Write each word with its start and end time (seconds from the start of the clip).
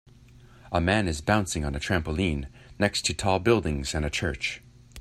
A 0.71 0.81
man 0.81 1.07
is 1.07 1.21
bouncing 1.21 1.63
on 1.63 1.75
a 1.75 1.79
trampoline 1.79 2.47
next 2.79 3.05
to 3.05 3.13
tall 3.13 3.37
buildings 3.37 3.93
and 3.93 4.03
a 4.03 4.09
church. 4.09 4.63